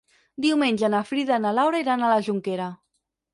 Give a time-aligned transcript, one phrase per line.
[0.45, 2.73] Diumenge na Frida i na Laura iran a la Jonquera.